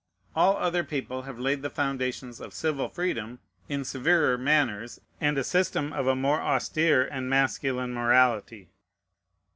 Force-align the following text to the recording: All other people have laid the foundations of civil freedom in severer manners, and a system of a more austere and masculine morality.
All 0.35 0.57
other 0.57 0.83
people 0.83 1.21
have 1.29 1.37
laid 1.37 1.61
the 1.61 1.69
foundations 1.69 2.39
of 2.41 2.55
civil 2.55 2.89
freedom 2.89 3.37
in 3.69 3.85
severer 3.85 4.35
manners, 4.35 4.99
and 5.19 5.37
a 5.37 5.43
system 5.43 5.93
of 5.93 6.07
a 6.07 6.15
more 6.15 6.41
austere 6.41 7.05
and 7.05 7.29
masculine 7.29 7.93
morality. 7.93 8.69